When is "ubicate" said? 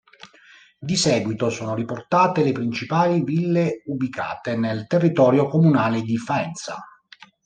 3.85-4.55